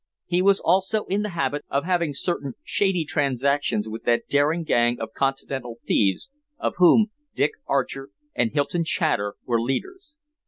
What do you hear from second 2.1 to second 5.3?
certain shady transactions with that daring gang of